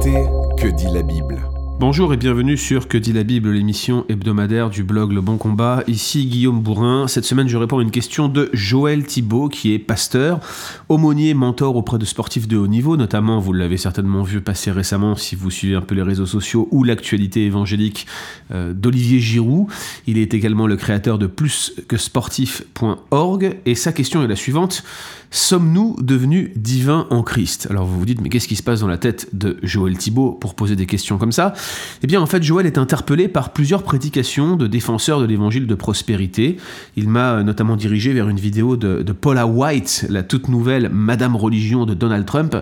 [0.00, 1.40] Que dit la Bible?
[1.78, 5.84] Bonjour et bienvenue sur Que dit la Bible, l'émission hebdomadaire du blog Le Bon Combat.
[5.86, 7.06] Ici Guillaume Bourrin.
[7.06, 10.40] Cette semaine, je réponds à une question de Joël Thibault, qui est pasteur,
[10.88, 15.16] aumônier, mentor auprès de sportifs de haut niveau, notamment, vous l'avez certainement vu passer récemment
[15.16, 18.06] si vous suivez un peu les réseaux sociaux ou l'actualité évangélique
[18.52, 19.66] euh, d'Olivier Giroud.
[20.06, 24.82] Il est également le créateur de plusquesportif.org et sa question est la suivante.
[25.30, 27.66] Sommes-nous devenus divins en Christ?
[27.68, 30.32] Alors vous vous dites, mais qu'est-ce qui se passe dans la tête de Joël Thibault
[30.32, 31.52] pour poser des questions comme ça?
[32.02, 35.74] Eh bien en fait, Joël est interpellé par plusieurs prédications de défenseurs de l'évangile de
[35.74, 36.56] prospérité.
[36.96, 41.36] Il m'a notamment dirigé vers une vidéo de, de Paula White, la toute nouvelle Madame
[41.36, 42.56] Religion de Donald Trump,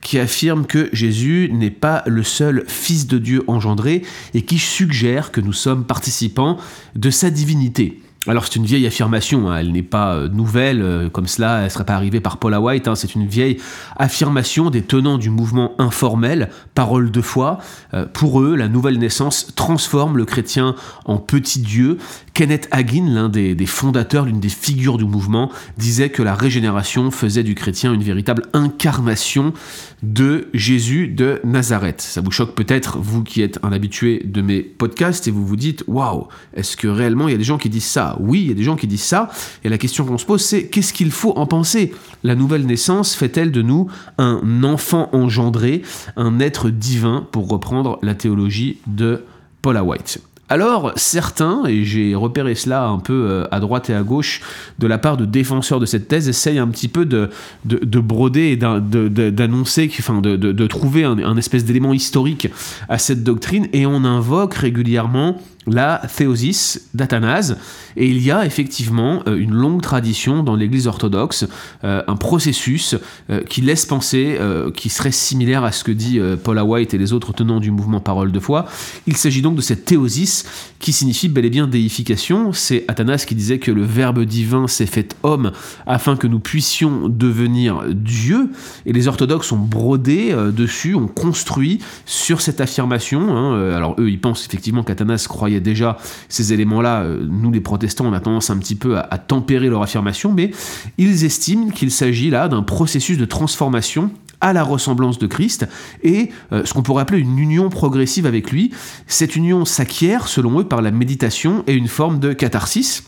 [0.00, 4.02] qui affirme que Jésus n'est pas le seul Fils de Dieu engendré
[4.34, 6.58] et qui suggère que nous sommes participants
[6.96, 8.00] de sa divinité.
[8.26, 11.64] Alors c'est une vieille affirmation, hein, elle n'est pas euh, nouvelle, euh, comme cela, elle
[11.64, 13.56] ne serait pas arrivée par Paula White, hein, c'est une vieille
[13.96, 17.60] affirmation des tenants du mouvement informel, parole de foi.
[17.94, 20.74] Euh, pour eux, la nouvelle naissance transforme le chrétien
[21.06, 21.96] en petit Dieu.
[22.34, 27.10] Kenneth Hagin, l'un des, des fondateurs, l'une des figures du mouvement, disait que la régénération
[27.10, 29.54] faisait du chrétien une véritable incarnation
[30.02, 32.00] de Jésus de Nazareth.
[32.02, 35.56] Ça vous choque peut-être, vous qui êtes un habitué de mes podcasts, et vous vous
[35.56, 38.09] dites, waouh, est-ce que réellement il y a des gens qui disent ça?
[38.18, 39.30] Oui, il y a des gens qui disent ça,
[39.64, 41.92] et la question qu'on se pose, c'est qu'est-ce qu'il faut en penser?
[42.24, 45.82] La nouvelle naissance fait-elle de nous un enfant engendré,
[46.16, 49.24] un être divin, pour reprendre la théologie de
[49.62, 50.20] Paula White?
[50.50, 54.42] Alors, certains, et j'ai repéré cela un peu euh, à droite et à gauche
[54.80, 57.30] de la part de défenseurs de cette thèse, essayent un petit peu de,
[57.64, 62.48] de, broder et d'annoncer, enfin de, trouver un espèce d'élément historique
[62.88, 65.40] à cette doctrine, et on invoque régulièrement
[65.70, 67.56] la théosis d'Athanase.
[67.96, 71.46] Et il y a effectivement euh, une longue tradition dans l'Église orthodoxe,
[71.84, 72.96] euh, un processus
[73.30, 74.38] euh, qui laisse penser,
[74.74, 78.00] qui serait similaire à ce que dit Paula White et les autres tenants du mouvement
[78.00, 78.66] Parole de foi.
[79.06, 80.44] Il s'agit donc de cette théosis
[80.78, 82.52] qui signifie bel et bien déification.
[82.52, 85.52] C'est Athanase qui disait que le Verbe divin s'est fait homme
[85.86, 88.50] afin que nous puissions devenir Dieu.
[88.86, 93.36] Et les orthodoxes ont brodé dessus, ont construit sur cette affirmation.
[93.36, 93.74] Hein.
[93.74, 95.98] Alors eux, ils pensent effectivement qu'Athanase croyait déjà
[96.28, 97.04] ces éléments-là.
[97.04, 100.50] Nous, les protestants, on a tendance un petit peu à, tempérer leur affirmation, mais
[100.98, 104.10] ils estiment qu'il s'agit là d'un processus de transformation
[104.40, 105.66] à la ressemblance de Christ
[106.02, 108.72] et euh, ce qu'on pourrait appeler une union progressive avec lui.
[109.06, 113.04] Cette union s'acquiert, selon eux, par la méditation et une forme de catharsis.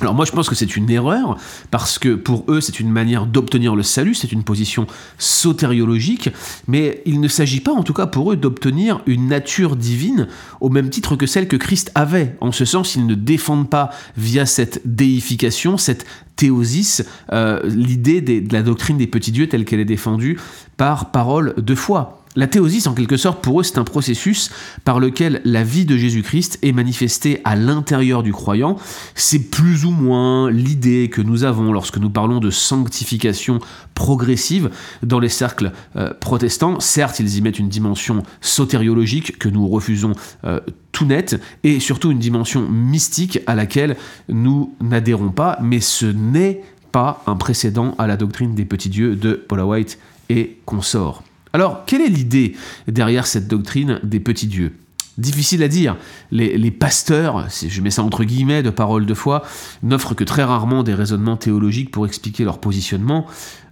[0.00, 1.38] Alors moi je pense que c'est une erreur
[1.70, 4.86] parce que pour eux c'est une manière d'obtenir le salut, c'est une position
[5.18, 6.28] sotériologique,
[6.66, 10.28] mais il ne s'agit pas en tout cas pour eux d'obtenir une nature divine
[10.60, 12.36] au même titre que celle que Christ avait.
[12.40, 16.04] En ce sens ils ne défendent pas via cette déification, cette
[16.36, 17.02] théosis,
[17.32, 20.38] euh, l'idée de la doctrine des petits dieux telle qu'elle est défendue
[20.76, 22.25] par parole de foi.
[22.38, 24.50] La théosis, en quelque sorte, pour eux, c'est un processus
[24.84, 28.76] par lequel la vie de Jésus-Christ est manifestée à l'intérieur du croyant.
[29.14, 33.58] C'est plus ou moins l'idée que nous avons lorsque nous parlons de sanctification
[33.94, 34.70] progressive
[35.02, 36.78] dans les cercles euh, protestants.
[36.78, 40.12] Certes, ils y mettent une dimension sotériologique que nous refusons
[40.44, 40.60] euh,
[40.92, 43.96] tout net, et surtout une dimension mystique à laquelle
[44.28, 46.60] nous n'adhérons pas, mais ce n'est
[46.92, 49.98] pas un précédent à la doctrine des petits dieux de Paula White
[50.28, 51.22] et consorts.
[51.52, 52.54] Alors, quelle est l'idée
[52.88, 54.72] derrière cette doctrine des petits dieux?
[55.18, 55.96] Difficile à dire.
[56.30, 59.42] Les, pasteurs, si je mets ça entre guillemets de paroles de foi,
[59.82, 63.26] n'offrent que très rarement des raisonnements théologiques pour expliquer leur positionnement.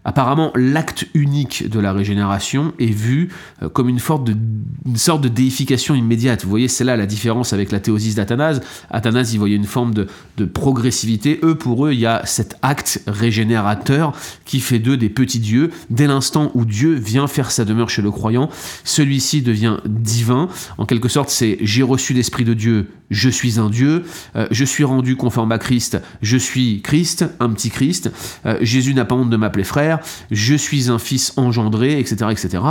[0.04, 3.30] Apparemment, l'acte unique de la régénération est vu
[3.62, 6.44] euh, comme une, sorte de, déification immédiate.
[6.44, 8.60] Vous voyez, c'est là la différence avec la théosis d'Athanase.
[8.90, 10.06] Athanase, il voyait une forme de,
[10.36, 11.40] de, progressivité.
[11.42, 14.12] Eux, pour eux, il y a cet acte régénérateur
[14.44, 15.70] qui fait d'eux des petits dieux.
[15.88, 18.50] Dès l'instant où Dieu vient faire sa demeure chez le croyant,
[18.84, 20.48] celui-ci devient divin.
[20.76, 24.04] En quelque sorte, c'est j'ai reçu l'Esprit de Dieu, je suis un Dieu.
[24.36, 28.10] Euh, je suis rendu conforme à Christ, je suis Christ, un petit Christ.
[28.46, 30.00] Euh, Jésus n'a pas honte de m'appeler frère
[30.30, 32.62] je suis un fils engendré, etc., etc.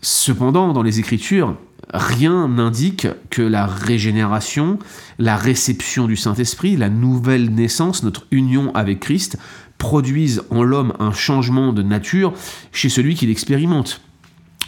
[0.00, 1.56] Cependant, dans les Écritures,
[1.92, 4.78] rien n'indique que la régénération,
[5.18, 9.38] la réception du Saint-Esprit, la nouvelle naissance, notre union avec Christ,
[9.78, 12.32] produisent en l'homme un changement de nature
[12.72, 14.00] chez celui qui l'expérimente.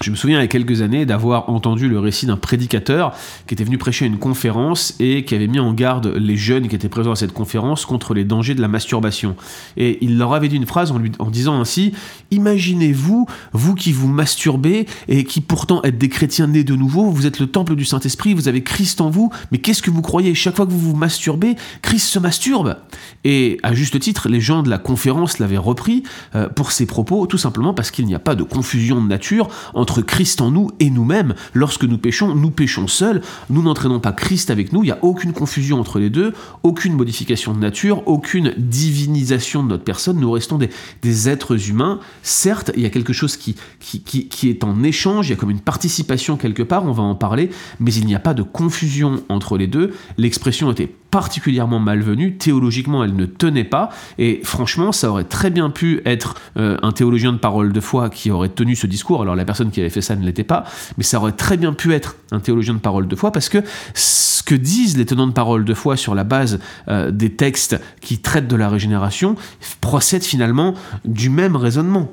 [0.02, 3.14] Je me souviens il y a quelques années d'avoir entendu le récit d'un prédicateur
[3.46, 6.76] qui était venu prêcher une conférence et qui avait mis en garde les jeunes qui
[6.76, 9.36] étaient présents à cette conférence contre les dangers de la masturbation.
[9.78, 11.94] Et il leur avait dit une phrase en, lui, en disant ainsi
[12.30, 17.26] Imaginez-vous, vous qui vous masturbez et qui pourtant êtes des chrétiens nés de nouveau, vous
[17.26, 20.34] êtes le temple du Saint-Esprit, vous avez Christ en vous, mais qu'est-ce que vous croyez?
[20.34, 22.76] Chaque fois que vous vous masturbez, Christ se masturbe.
[23.24, 26.02] Et à juste titre, les gens de la conférence l'avaient repris
[26.34, 29.48] euh, pour ses propos, tout simplement parce qu'il n'y a pas de confusion de nature
[29.72, 31.36] entre entre Christ en nous et nous-mêmes.
[31.54, 34.98] Lorsque nous péchons, nous péchons seuls, nous n'entraînons pas Christ avec nous, il n'y a
[35.02, 36.32] aucune confusion entre les deux,
[36.64, 42.00] aucune modification de nature, aucune divinisation de notre personne, nous restons des, êtres humains.
[42.24, 45.36] Certes, il y a quelque chose qui, qui, qui est en échange, il y a
[45.36, 48.42] comme une participation quelque part, on va en parler, mais il n'y a pas de
[48.42, 49.94] confusion entre les deux.
[50.18, 55.70] L'expression était particulièrement malvenue, théologiquement elle ne tenait pas, et franchement ça aurait très bien
[55.70, 59.36] pu être euh, un théologien de parole de foi qui aurait tenu ce discours, alors
[59.36, 60.64] la personne qui avait fait ça ne l'était pas,
[60.98, 63.58] mais ça aurait très bien pu être un théologien de parole de foi, parce que
[63.94, 67.80] ce que disent les tenants de parole de foi sur la base euh, des textes
[68.00, 69.36] qui traitent de la régénération
[69.80, 70.74] procède finalement
[71.04, 72.12] du même raisonnement.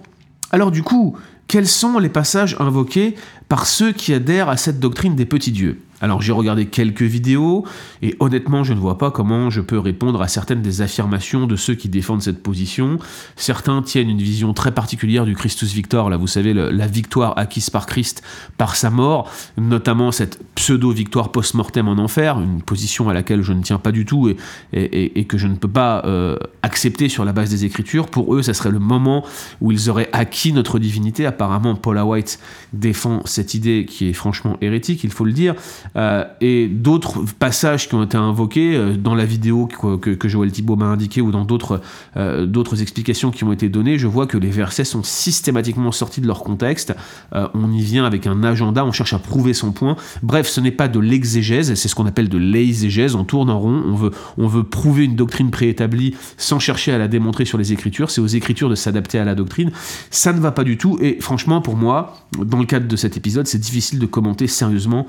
[0.52, 1.16] Alors du coup,
[1.48, 3.16] quels sont les passages invoqués
[3.50, 5.80] par ceux qui adhèrent à cette doctrine des petits dieux?
[6.04, 7.66] Alors j'ai regardé quelques vidéos
[8.02, 11.56] et honnêtement je ne vois pas comment je peux répondre à certaines des affirmations de
[11.56, 13.00] ceux qui défendent cette position.
[13.38, 17.70] Certains tiennent une vision très particulière du Christus Victor, là vous savez la victoire acquise
[17.70, 18.22] par Christ
[18.58, 23.62] par sa mort, notamment cette pseudo-victoire post-mortem en enfer, une position à laquelle je ne
[23.62, 24.30] tiens pas du tout
[24.74, 28.08] et, que je ne peux pas euh, accepter sur la base des Écritures.
[28.08, 29.24] Pour eux ça serait le moment
[29.62, 31.26] où ils auraient acquis notre divinité.
[31.26, 32.40] Apparemment Paula White
[32.74, 35.56] défend cette idée qui est franchement hérétique, il faut le dire.
[35.96, 40.76] Euh, et d'autres passages qui ont été invoqués euh, dans la vidéo que, Joël Thibault
[40.76, 41.82] m'a indiqué ou dans d'autres
[42.18, 46.22] euh, d'autres explications qui ont été données, je vois que les versets sont systématiquement sortis
[46.22, 46.96] de leur contexte.
[47.32, 49.96] on y vient avec un agenda, on cherche à prouver son point.
[50.24, 53.16] Bref, ce n'est pas de l'exégèse, c'est ce qu'on appelle de l'exégèse.
[53.16, 56.98] On tourne en rond, on veut, on veut prouver une doctrine préétablie sans chercher à
[56.98, 58.10] la démontrer sur les Écritures.
[58.10, 59.72] C'est aux Écritures de s'adapter à la doctrine.
[60.10, 60.98] Ça ne va pas du tout.
[61.02, 65.08] Et franchement, pour moi, dans le cadre de cet épisode, c'est difficile de commenter sérieusement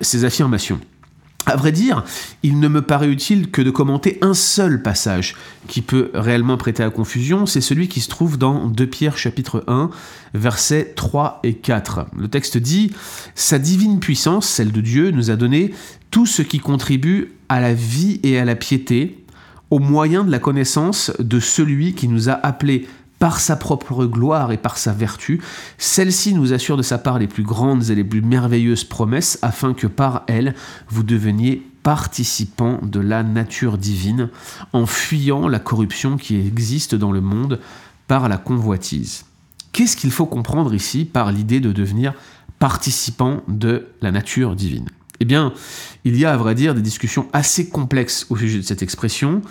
[0.00, 0.80] ces affirmations.
[1.44, 2.04] À vrai dire,
[2.44, 5.34] il ne me paraît utile que de commenter un seul passage
[5.66, 9.64] qui peut réellement prêter à confusion, c'est celui qui se trouve dans 2 Pierre chapitre
[9.66, 9.90] 1,
[10.34, 12.06] versets 3 et 4.
[12.16, 12.92] Le texte dit
[13.34, 15.74] Sa divine puissance, celle de Dieu, nous a donné
[16.12, 19.24] tout ce qui contribue à la vie et à la piété,
[19.70, 22.86] au moyen de la connaissance de celui qui nous a appelés
[23.22, 25.40] par sa propre gloire et par sa vertu,
[25.78, 29.74] celle-ci nous assure de sa part les plus grandes et les plus merveilleuses promesses, afin
[29.74, 30.56] que par elle
[30.88, 34.28] vous deveniez participants de la nature divine,
[34.72, 37.60] en fuyant la corruption qui existe dans le monde
[38.08, 39.24] par la convoitise.
[39.70, 42.14] Qu'est-ce qu'il faut comprendre ici par l'idée de devenir
[42.58, 44.88] participant de la nature divine?
[45.20, 45.52] Eh bien,
[46.02, 49.42] il y a à vrai dire des discussions assez complexes au sujet de cette expression,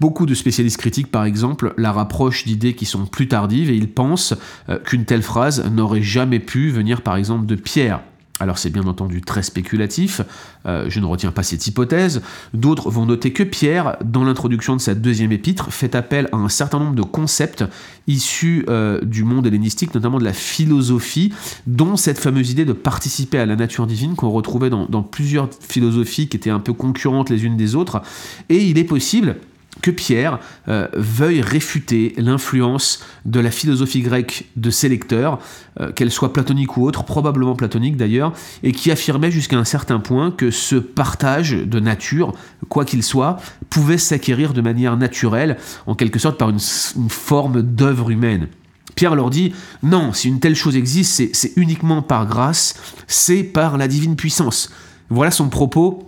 [0.00, 3.90] Beaucoup de spécialistes critiques, par exemple, la rapprochent d'idées qui sont plus tardives et ils
[3.90, 4.34] pensent
[4.70, 8.00] euh, qu'une telle phrase n'aurait jamais pu venir, par exemple, de Pierre.
[8.40, 10.22] Alors c'est bien entendu très spéculatif,
[10.64, 12.22] euh, je ne retiens pas cette hypothèse.
[12.54, 16.48] D'autres vont noter que Pierre, dans l'introduction de sa deuxième épître, fait appel à un
[16.48, 17.64] certain nombre de concepts
[18.06, 21.34] issus euh, du monde hellénistique, notamment de la philosophie,
[21.66, 25.50] dont cette fameuse idée de participer à la nature divine qu'on retrouvait dans, dans plusieurs
[25.60, 28.00] philosophies qui étaient un peu concurrentes les unes des autres.
[28.48, 29.36] Et il est possible
[29.82, 30.38] que Pierre
[30.68, 35.38] euh, veuille réfuter l'influence de la philosophie grecque de ses lecteurs,
[35.80, 38.32] euh, qu'elle soit platonique ou autre, probablement platonique d'ailleurs,
[38.62, 42.32] et qui affirmait jusqu'à un certain point que ce partage de nature,
[42.68, 43.38] quoi qu'il soit,
[43.68, 45.56] pouvait s'acquérir de manière naturelle,
[45.86, 46.60] en quelque sorte par une,
[47.08, 48.48] forme d'œuvre humaine.
[48.94, 52.74] Pierre leur dit, non, si une telle chose existe, c'est uniquement par grâce,
[53.06, 54.70] c'est par la divine puissance.
[55.08, 56.06] Voilà son propos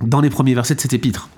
[0.00, 1.28] dans les premiers versets de cet épître.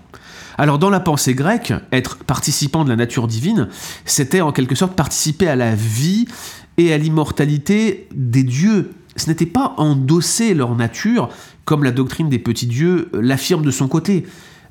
[0.58, 3.68] Alors dans la pensée grecque, être participant de la nature divine,
[4.04, 6.26] c'était en quelque sorte participer à la vie
[6.76, 8.92] et à l'immortalité des dieux.
[9.16, 11.28] Ce n'était pas endosser leur nature,
[11.64, 14.26] comme la doctrine des petits dieux l'affirme de son côté.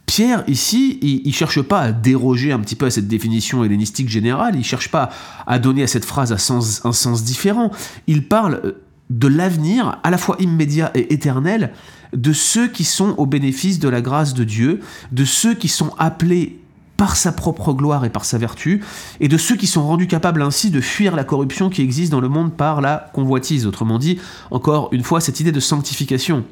[0.05, 4.09] Pierre, ici, il ne cherche pas à déroger un petit peu à cette définition hellénistique
[4.09, 5.09] générale, il ne cherche pas
[5.45, 7.69] à donner à cette phrase un sens, un sens différent.
[8.07, 8.73] Il parle
[9.09, 11.71] de l'avenir, à la fois immédiat et éternel,
[12.13, 15.93] de ceux qui sont au bénéfice de la grâce de Dieu, de ceux qui sont
[15.97, 16.59] appelés
[16.97, 18.83] par sa propre gloire et par sa vertu,
[19.21, 22.19] et de ceux qui sont rendus capables ainsi de fuir la corruption qui existe dans
[22.19, 23.65] le monde par la convoitise.
[23.65, 24.19] Autrement dit,
[24.51, 26.43] encore une fois, cette idée de sanctification.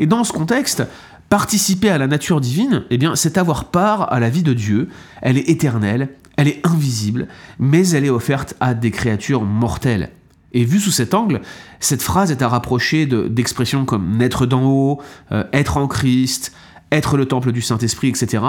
[0.00, 0.82] Et dans ce contexte,
[1.30, 4.88] participer à la nature divine, eh bien, c'est avoir part à la vie de Dieu.
[5.22, 7.28] Elle est éternelle, elle est invisible,
[7.60, 10.10] mais elle est offerte à des créatures mortelles.
[10.54, 11.42] Et vu sous cet angle,
[11.80, 16.52] cette phrase est à rapprocher d'expressions comme naître d'en haut, euh, être en Christ,
[16.92, 18.42] être le temple du Saint-Esprit, etc.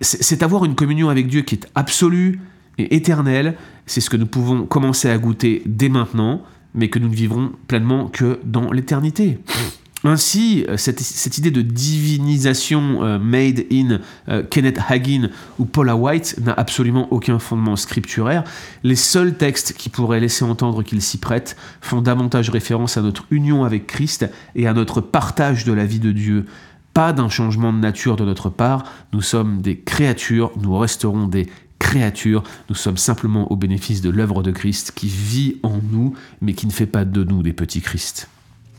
[0.00, 2.40] C'est avoir une communion avec Dieu qui est absolue
[2.76, 3.56] et éternelle.
[3.86, 6.42] C'est ce que nous pouvons commencer à goûter dès maintenant,
[6.74, 9.38] mais que nous ne vivrons pleinement que dans l'éternité.
[10.04, 15.28] Ainsi, euh, cette, idée de divinisation euh, made in euh, Kenneth Hagin
[15.58, 18.44] ou Paula White n'a absolument aucun fondement scripturaire.
[18.84, 23.26] Les seuls textes qui pourraient laisser entendre qu'ils s'y prêtent font davantage référence à notre
[23.30, 26.46] union avec Christ et à notre partage de la vie de Dieu.
[26.94, 31.48] Pas d'un changement de nature de notre part, nous sommes des créatures, nous resterons des
[31.80, 36.54] créatures, nous sommes simplement au bénéfice de l'œuvre de Christ qui vit en nous, mais
[36.54, 38.28] qui ne fait pas de nous des petits Christ.